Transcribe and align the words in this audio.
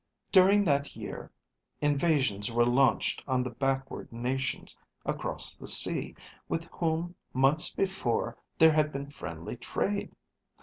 During 0.31 0.65
that 0.65 0.95
year 0.95 1.31
invasions 1.79 2.51
were 2.51 2.65
launched 2.65 3.23
on 3.27 3.43
the 3.43 3.51
backward 3.51 4.11
nations 4.11 4.75
across 5.05 5.55
the 5.55 5.67
sea 5.67 6.15
with 6.49 6.65
whom 6.71 7.13
months 7.33 7.69
before 7.69 8.35
there 8.57 8.71
had 8.73 8.91
been 8.91 9.11
friendly 9.11 9.55
trade. 9.57 10.15